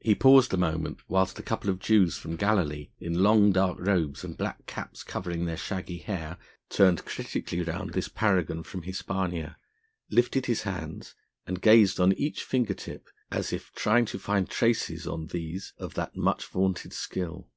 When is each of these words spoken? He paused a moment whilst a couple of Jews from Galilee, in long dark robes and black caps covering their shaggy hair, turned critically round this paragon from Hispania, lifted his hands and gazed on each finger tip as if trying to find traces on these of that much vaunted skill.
He 0.00 0.14
paused 0.14 0.52
a 0.52 0.58
moment 0.58 1.00
whilst 1.08 1.38
a 1.38 1.42
couple 1.42 1.70
of 1.70 1.78
Jews 1.78 2.18
from 2.18 2.36
Galilee, 2.36 2.90
in 2.98 3.22
long 3.22 3.50
dark 3.50 3.78
robes 3.80 4.22
and 4.22 4.36
black 4.36 4.66
caps 4.66 5.02
covering 5.02 5.46
their 5.46 5.56
shaggy 5.56 5.96
hair, 5.96 6.36
turned 6.68 7.06
critically 7.06 7.62
round 7.62 7.94
this 7.94 8.08
paragon 8.10 8.62
from 8.62 8.82
Hispania, 8.82 9.56
lifted 10.10 10.44
his 10.44 10.64
hands 10.64 11.14
and 11.46 11.62
gazed 11.62 11.98
on 11.98 12.12
each 12.12 12.44
finger 12.44 12.74
tip 12.74 13.08
as 13.30 13.50
if 13.50 13.72
trying 13.72 14.04
to 14.12 14.18
find 14.18 14.50
traces 14.50 15.06
on 15.06 15.28
these 15.28 15.72
of 15.78 15.94
that 15.94 16.14
much 16.14 16.44
vaunted 16.44 16.92
skill. 16.92 17.48